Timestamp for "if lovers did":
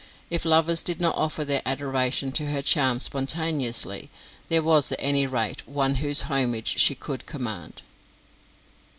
0.31-0.99